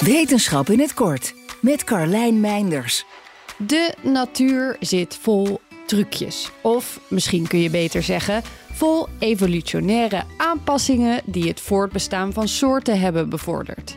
[0.00, 3.04] Wetenschap in het kort met Carlijn Meinders.
[3.56, 6.50] De natuur zit vol trucjes.
[6.62, 13.28] Of misschien kun je beter zeggen, vol evolutionaire aanpassingen die het voortbestaan van soorten hebben
[13.28, 13.96] bevorderd.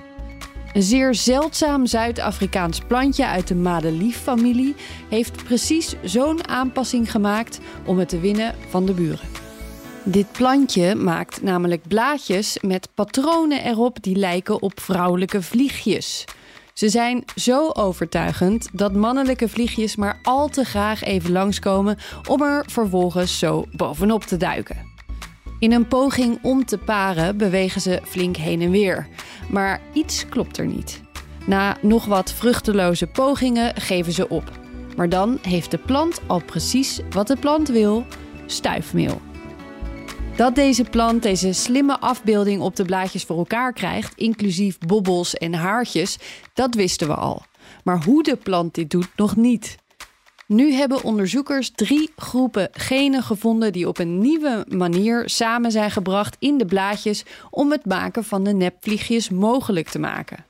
[0.74, 4.76] Een zeer zeldzaam Zuid-Afrikaans plantje uit de madelieffamilie
[5.10, 9.39] heeft precies zo'n aanpassing gemaakt om het te winnen van de buren.
[10.04, 16.26] Dit plantje maakt namelijk blaadjes met patronen erop die lijken op vrouwelijke vliegjes.
[16.74, 22.64] Ze zijn zo overtuigend dat mannelijke vliegjes maar al te graag even langskomen om er
[22.68, 24.88] vervolgens zo bovenop te duiken.
[25.60, 29.08] In een poging om te paren bewegen ze flink heen en weer.
[29.50, 31.02] Maar iets klopt er niet.
[31.46, 34.52] Na nog wat vruchteloze pogingen geven ze op.
[34.96, 38.06] Maar dan heeft de plant al precies wat de plant wil:
[38.46, 39.22] stuifmeel.
[40.40, 45.54] Dat deze plant deze slimme afbeelding op de blaadjes voor elkaar krijgt, inclusief bobbels en
[45.54, 46.18] haartjes,
[46.54, 47.44] dat wisten we al.
[47.84, 49.78] Maar hoe de plant dit doet, nog niet.
[50.48, 56.36] Nu hebben onderzoekers drie groepen genen gevonden die op een nieuwe manier samen zijn gebracht
[56.40, 60.46] in de blaadjes om het maken van de nepvliegjes mogelijk te maken.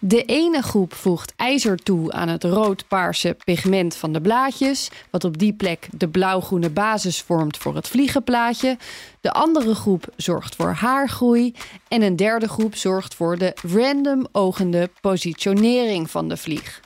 [0.00, 5.38] De ene groep voegt ijzer toe aan het rood-paarse pigment van de blaadjes, wat op
[5.38, 8.76] die plek de blauw-groene basis vormt voor het vliegenplaatje.
[9.20, 11.54] De andere groep zorgt voor haargroei
[11.88, 16.80] en een derde groep zorgt voor de random ogende positionering van de vlieg.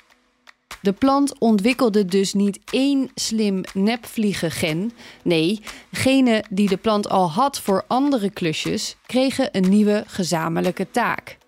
[0.83, 4.93] De plant ontwikkelde dus niet één slim nepvliegengen.
[5.23, 5.61] Nee,
[5.93, 11.41] genen die de plant al had voor andere klusjes, kregen een nieuwe gezamenlijke taak.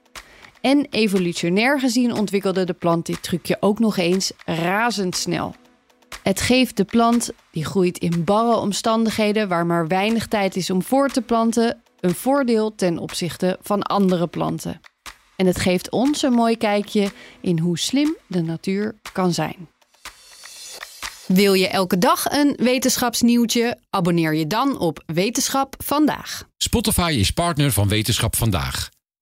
[0.64, 5.54] En evolutionair gezien ontwikkelde de plant dit trucje ook nog eens razendsnel.
[6.22, 10.82] Het geeft de plant, die groeit in barre omstandigheden waar maar weinig tijd is om
[10.82, 14.80] voor te planten, een voordeel ten opzichte van andere planten.
[15.36, 19.68] En het geeft ons een mooi kijkje in hoe slim de natuur kan zijn.
[21.26, 23.78] Wil je elke dag een wetenschapsnieuwtje?
[23.90, 26.48] Abonneer je dan op Wetenschap vandaag.
[26.56, 28.92] Spotify is partner van Wetenschap vandaag.